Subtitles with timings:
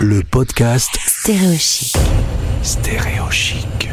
[0.00, 1.96] le podcast Stéréochic.
[2.62, 3.88] Stéréochic.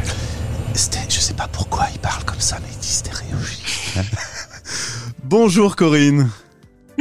[0.74, 3.98] Sté- je sais pas pourquoi il parle comme ça, mais il dit stéréochic.
[5.24, 6.30] Bonjour Corinne,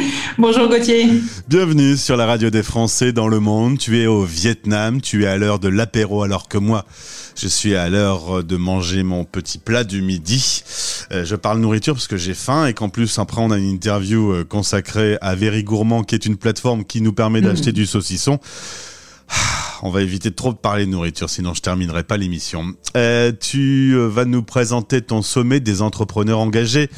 [0.38, 1.08] Bonjour Gauthier.
[1.48, 3.78] bienvenue sur la radio des Français dans le monde.
[3.78, 6.86] Tu es au Vietnam, tu es à l'heure de l'apéro alors que moi,
[7.36, 10.64] je suis à l'heure de manger mon petit plat du midi.
[11.12, 13.70] Euh, je parle nourriture parce que j'ai faim et qu'en plus après on a une
[13.70, 17.86] interview euh, consacrée à Very Gourmand qui est une plateforme qui nous permet d'acheter du
[17.86, 18.40] saucisson.
[19.30, 19.34] Ah,
[19.84, 22.74] On va éviter de trop de parler de nourriture, sinon je terminerai pas l'émission.
[22.98, 26.90] Euh, tu vas nous présenter ton sommet des entrepreneurs engagés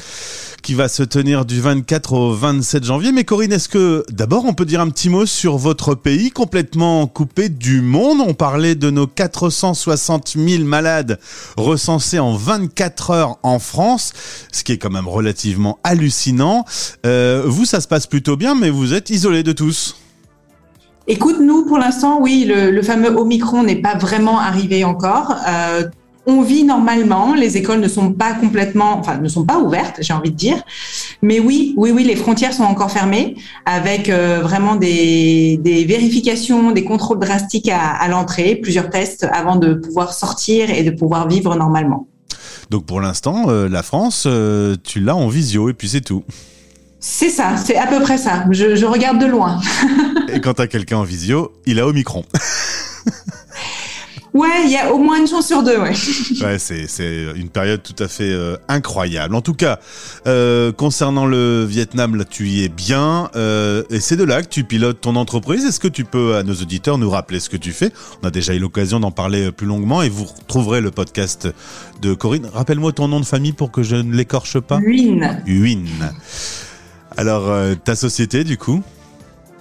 [0.64, 3.12] qui va se tenir du 24 au 27 janvier.
[3.12, 7.06] Mais Corinne, est-ce que d'abord on peut dire un petit mot sur votre pays complètement
[7.06, 8.22] coupé du monde?
[8.26, 11.20] On parlait de nos 460 000 malades
[11.58, 14.14] recensés en 24 heures en France,
[14.52, 16.64] ce qui est quand même relativement hallucinant.
[17.04, 19.96] Euh, vous, ça se passe plutôt bien, mais vous êtes isolés de tous.
[21.06, 25.36] Écoute, nous, pour l'instant, oui, le, le fameux Omicron n'est pas vraiment arrivé encore.
[25.46, 25.84] Euh,
[26.26, 30.12] on vit normalement, les écoles ne sont pas complètement, enfin, ne sont pas ouvertes, j'ai
[30.12, 30.62] envie de dire.
[31.22, 33.36] Mais oui, oui, oui, les frontières sont encore fermées
[33.66, 39.56] avec euh, vraiment des, des vérifications, des contrôles drastiques à, à l'entrée, plusieurs tests avant
[39.56, 42.08] de pouvoir sortir et de pouvoir vivre normalement.
[42.70, 46.24] Donc pour l'instant, euh, la France, euh, tu l'as en visio et puis c'est tout.
[47.00, 48.46] C'est ça, c'est à peu près ça.
[48.50, 49.60] Je, je regarde de loin.
[50.32, 52.24] Et quand t'as quelqu'un en visio, il a Omicron.
[54.34, 55.92] Ouais, il y a au moins une chance sur deux, ouais.
[56.42, 59.32] Ouais, c'est une période tout à fait euh, incroyable.
[59.36, 59.78] En tout cas,
[60.26, 64.48] euh, concernant le Vietnam, là, tu y es bien, euh, et c'est de là que
[64.48, 65.64] tu pilotes ton entreprise.
[65.64, 67.92] Est-ce que tu peux à nos auditeurs nous rappeler ce que tu fais?
[68.24, 71.48] On a déjà eu l'occasion d'en parler plus longuement, et vous retrouverez le podcast
[72.02, 72.50] de Corinne.
[72.52, 74.78] Rappelle-moi ton nom de famille pour que je ne l'écorche pas.
[74.78, 75.42] Ruine.
[75.46, 75.84] Huyn.
[77.16, 77.52] Alors,
[77.84, 78.82] ta société, du coup?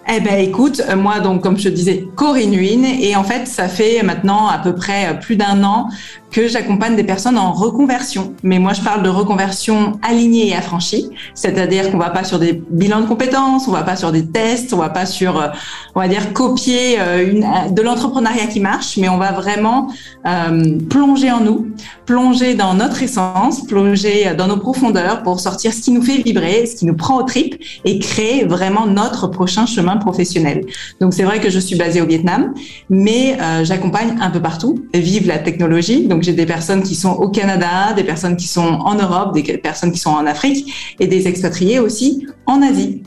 [0.05, 3.47] Eh ben écoute, euh, moi donc comme je te disais, Corinne Huyn, et en fait
[3.47, 5.87] ça fait maintenant à peu près euh, plus d'un an
[6.33, 8.33] que j'accompagne des personnes en reconversion.
[8.43, 12.61] Mais moi je parle de reconversion alignée et affranchie, c'est-à-dire qu'on va pas sur des
[12.69, 15.47] bilans de compétences, on va pas sur des tests, on va pas sur, euh,
[15.95, 19.93] on va dire copier euh, de l'entrepreneuriat qui marche, mais on va vraiment
[20.25, 21.67] euh, plonger en nous,
[22.07, 26.65] plonger dans notre essence, plonger dans nos profondeurs pour sortir ce qui nous fait vibrer,
[26.65, 27.55] ce qui nous prend aux tripes
[27.85, 30.65] et créer vraiment notre prochain chemin professionnel.
[30.99, 32.53] Donc c'est vrai que je suis basée au Vietnam,
[32.89, 34.83] mais j'accompagne un peu partout.
[34.93, 36.07] Vive la technologie.
[36.07, 39.57] Donc j'ai des personnes qui sont au Canada, des personnes qui sont en Europe, des
[39.57, 43.03] personnes qui sont en Afrique et des expatriés aussi en Asie.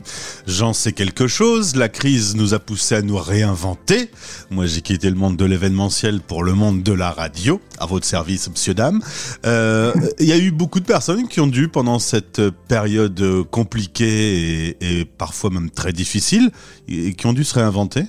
[0.47, 1.75] J'en sais quelque chose.
[1.75, 4.09] La crise nous a poussé à nous réinventer.
[4.49, 7.59] Moi, j'ai quitté le monde de l'événementiel pour le monde de la radio.
[7.79, 9.01] À votre service, monsieur, dame.
[9.45, 14.77] Euh, Il y a eu beaucoup de personnes qui ont dû, pendant cette période compliquée
[14.81, 16.51] et, parfois même très difficile,
[16.87, 18.03] qui ont dû se réinventer.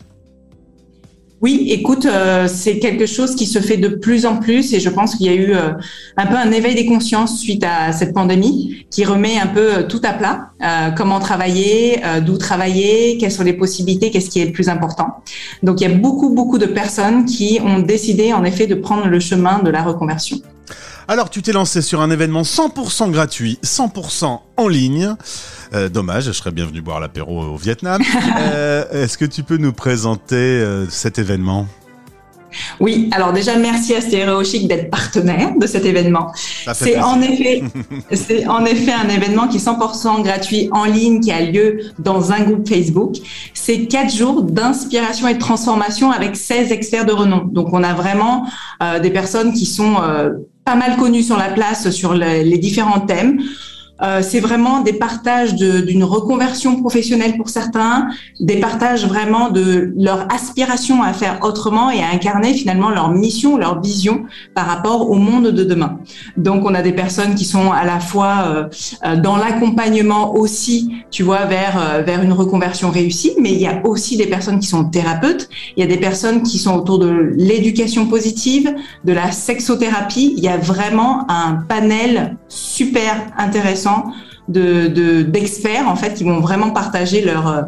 [1.40, 4.90] Oui, écoute, euh, c'est quelque chose qui se fait de plus en plus et je
[4.90, 5.70] pense qu'il y a eu euh,
[6.16, 9.82] un peu un éveil des consciences suite à cette pandémie qui remet un peu euh,
[9.84, 10.50] tout à plat.
[10.96, 15.22] Comment travailler, d'où travailler, quelles sont les possibilités, qu'est-ce qui est le plus important.
[15.62, 19.06] Donc il y a beaucoup, beaucoup de personnes qui ont décidé en effet de prendre
[19.06, 20.38] le chemin de la reconversion.
[21.10, 25.14] Alors, tu t'es lancé sur un événement 100% gratuit, 100% en ligne.
[25.72, 28.02] Euh, dommage, je serais bien venu boire l'apéro au Vietnam.
[28.38, 31.66] Euh, Est-ce que tu peux nous présenter euh, cet événement?
[32.80, 36.32] Oui, alors déjà merci à Stéréo Chic d'être partenaire de cet événement.
[36.74, 37.62] C'est en effet,
[38.48, 42.40] en effet un événement qui est 100% gratuit en ligne, qui a lieu dans un
[42.40, 43.16] groupe Facebook.
[43.54, 47.44] C'est quatre jours d'inspiration et de transformation avec 16 experts de renom.
[47.50, 48.46] Donc on a vraiment
[48.82, 50.30] euh, des personnes qui sont euh,
[50.64, 53.40] pas mal connues sur la place sur le- les différents thèmes.
[54.02, 58.08] Euh, c'est vraiment des partages d'une reconversion professionnelle pour certains,
[58.40, 63.56] des partages vraiment de leur aspiration à faire autrement et à incarner finalement leur mission,
[63.56, 65.98] leur vision par rapport au monde de demain.
[66.36, 68.68] Donc, on a des personnes qui sont à la fois euh,
[69.04, 73.66] euh, dans l'accompagnement aussi, tu vois, vers euh, vers une reconversion réussie, mais il y
[73.66, 75.48] a aussi des personnes qui sont thérapeutes.
[75.76, 78.74] Il y a des personnes qui sont autour de l'éducation positive,
[79.04, 80.34] de la sexothérapie.
[80.36, 83.87] Il y a vraiment un panel super intéressant
[84.48, 87.62] de de- d'experts en fait qui vont vraiment partager leur euh,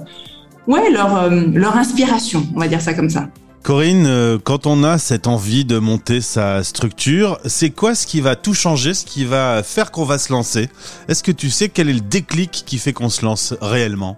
[0.66, 3.28] ouais leur euh, leur inspiration, on va dire ça comme ça.
[3.62, 8.22] Corinne, euh, quand on a cette envie de monter sa structure, c'est quoi ce qui
[8.22, 10.70] va tout changer, ce qui va faire qu'on va se lancer?
[11.08, 14.16] Est-ce que tu sais quel est le déclic qui fait qu'on se lance réellement?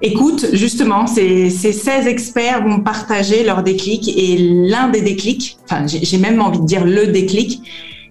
[0.00, 5.86] Écoute, justement, ces, ces 16 experts vont partager leur déclic et l'un des déclics, enfin
[5.88, 7.60] j'ai même envie de dire le déclic,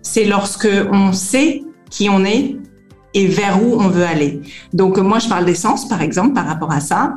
[0.01, 2.55] c'est lorsque on sait qui on est
[3.13, 4.41] et vers où on veut aller.
[4.73, 7.15] Donc moi je parle d'essence par exemple par rapport à ça,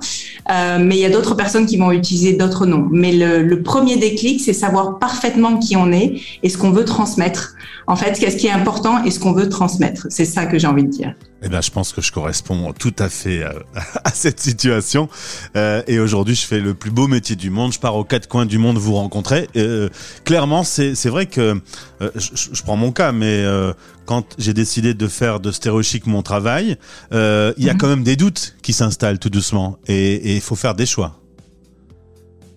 [0.51, 2.89] euh, mais il y a d'autres personnes qui vont utiliser d'autres noms.
[2.91, 6.85] Mais le, le premier déclic, c'est savoir parfaitement qui on est et ce qu'on veut
[6.85, 7.55] transmettre.
[7.91, 10.07] En fait, qu'est-ce qui est important et ce qu'on veut transmettre?
[10.11, 11.13] C'est ça que j'ai envie de dire.
[11.43, 13.53] Eh ben, je pense que je corresponds tout à fait à,
[14.05, 15.09] à cette situation.
[15.57, 17.73] Euh, et aujourd'hui, je fais le plus beau métier du monde.
[17.73, 19.49] Je pars aux quatre coins du monde vous rencontrer.
[19.57, 19.89] Euh,
[20.25, 21.61] clairement, c'est vrai que
[22.01, 23.73] euh, je, je, prends mon cas, mais euh,
[24.07, 26.77] quand j'ai décidé de faire de stéréochic mon travail,
[27.13, 27.79] euh, il y a mhm.
[27.81, 29.79] quand même des doutes qui s'installent tout doucement.
[29.89, 31.21] Et il faut faire des choix.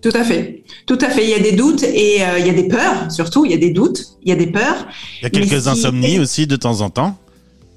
[0.04, 0.62] Tout à fait.
[0.84, 1.24] Tout à fait.
[1.24, 3.46] Il y a des doutes et euh, il y a des peurs, surtout.
[3.46, 4.86] Il y a des doutes, il y a des peurs.
[5.20, 7.16] Il y a quelques insomnies aussi de temps en temps.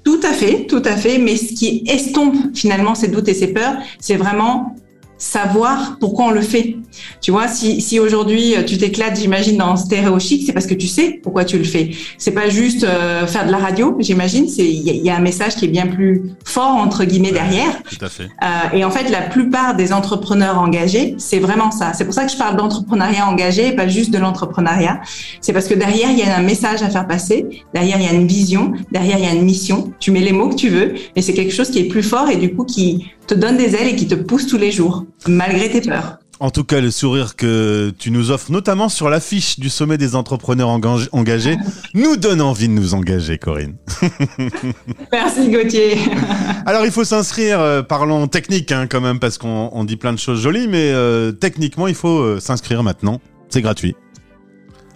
[0.04, 1.16] Tout à fait, tout à fait.
[1.16, 4.76] Mais ce qui estompe finalement ces doutes et ces peurs, c'est vraiment
[5.18, 6.76] savoir pourquoi on le fait.
[7.20, 10.74] Tu vois, si, si aujourd'hui euh, tu t'éclates, j'imagine, dans stéréo chic, c'est parce que
[10.74, 11.90] tu sais pourquoi tu le fais.
[12.16, 14.48] C'est pas juste euh, faire de la radio, j'imagine.
[14.48, 17.82] C'est il y, a un message qui est bien plus fort entre guillemets derrière.
[17.82, 18.24] Tout à fait.
[18.42, 21.92] Euh, et en fait, la plupart des entrepreneurs engagés, c'est vraiment ça.
[21.94, 25.00] C'est pour ça que je parle d'entrepreneuriat engagé et pas juste de l'entrepreneuriat.
[25.40, 28.08] C'est parce que derrière il y a un message à faire passer, derrière il y
[28.08, 29.92] a une vision, derrière il y a une mission.
[29.98, 32.30] Tu mets les mots que tu veux, mais c'est quelque chose qui est plus fort
[32.30, 35.04] et du coup qui te donne des ailes et qui te pousse tous les jours,
[35.28, 36.18] malgré tes peurs.
[36.40, 40.14] En tout cas, le sourire que tu nous offres, notamment sur l'affiche du sommet des
[40.14, 41.56] entrepreneurs engagés,
[41.94, 43.74] nous donne envie de nous engager, Corinne.
[45.12, 45.98] Merci Gauthier.
[46.66, 50.18] Alors, il faut s'inscrire, euh, parlons technique hein, quand même, parce qu'on dit plein de
[50.18, 53.20] choses jolies, mais euh, techniquement, il faut euh, s'inscrire maintenant.
[53.48, 53.96] C'est gratuit.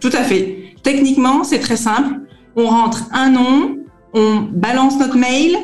[0.00, 0.74] Tout à fait.
[0.82, 2.20] Techniquement, c'est très simple.
[2.54, 3.78] On rentre un nom,
[4.14, 5.56] on balance notre mail,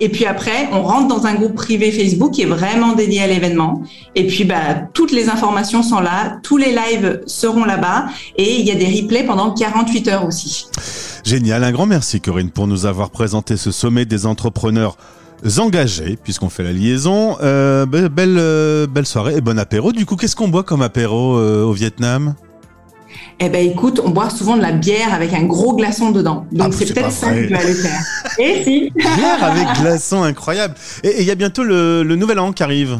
[0.00, 3.26] et puis après, on rentre dans un groupe privé Facebook qui est vraiment dédié à
[3.26, 3.82] l'événement.
[4.14, 8.06] Et puis, bah, toutes les informations sont là, tous les lives seront là-bas,
[8.36, 10.66] et il y a des replays pendant 48 heures aussi.
[11.24, 14.96] Génial, un grand merci Corinne pour nous avoir présenté ce sommet des entrepreneurs
[15.58, 17.36] engagés, puisqu'on fait la liaison.
[17.42, 19.92] Euh, belle, euh, belle soirée et bon apéro.
[19.92, 22.34] Du coup, qu'est-ce qu'on boit comme apéro euh, au Vietnam?
[23.38, 26.46] Eh ben écoute, on boit souvent de la bière avec un gros glaçon dedans.
[26.52, 28.00] Donc ah, c'est peut-être ça que tu vas aller faire.
[28.38, 30.74] Et si Bière avec glaçon, incroyable.
[31.04, 32.98] Et il y a bientôt le, nouvel an qui arrive.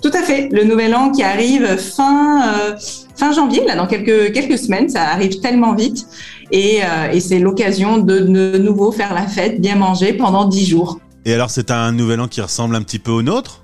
[0.00, 0.50] Tout à fait.
[0.52, 2.76] Le nouvel an qui arrive fin, euh,
[3.16, 4.88] fin janvier, là, dans quelques, quelques semaines.
[4.88, 6.06] Ça arrive tellement vite.
[6.52, 10.66] Et, euh, et c'est l'occasion de, de nouveau faire la fête, bien manger pendant dix
[10.66, 11.00] jours.
[11.24, 13.63] Et alors, c'est un nouvel an qui ressemble un petit peu au nôtre?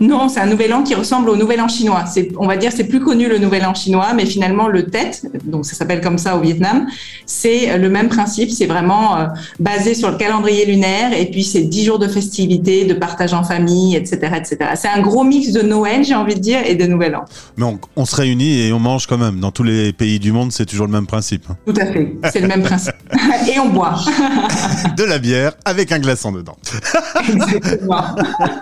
[0.00, 2.04] Non, c'est un nouvel an qui ressemble au nouvel an chinois.
[2.06, 5.22] C'est, on va dire, c'est plus connu le nouvel an chinois, mais finalement le Tet,
[5.44, 6.86] donc ça s'appelle comme ça au Vietnam,
[7.26, 8.50] c'est le même principe.
[8.50, 9.26] C'est vraiment euh,
[9.58, 13.42] basé sur le calendrier lunaire et puis c'est dix jours de festivités, de partage en
[13.42, 14.56] famille, etc., etc.
[14.74, 17.24] C'est un gros mix de Noël, j'ai envie de dire, et de Nouvel An.
[17.56, 19.40] Mais on, se réunit et on mange quand même.
[19.40, 21.46] Dans tous les pays du monde, c'est toujours le même principe.
[21.66, 22.94] Tout à fait, c'est le même principe.
[23.54, 23.96] et on boit.
[24.96, 26.56] de la bière avec un glaçon dedans.
[27.28, 28.04] Exactement.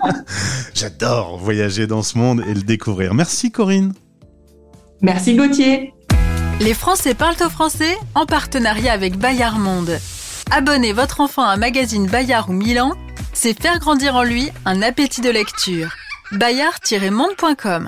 [1.17, 3.15] J'adore voyager dans ce monde et le découvrir.
[3.15, 3.93] Merci Corinne.
[5.01, 5.91] Merci Gauthier.
[6.59, 9.97] Les Français parlent au français en partenariat avec Bayard Monde.
[10.51, 12.91] Abonnez votre enfant à un magazine Bayard ou Milan,
[13.33, 15.89] c'est faire grandir en lui un appétit de lecture.
[16.33, 17.85] bayard-monde.com